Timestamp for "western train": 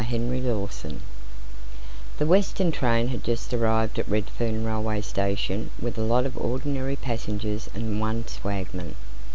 2.25-3.09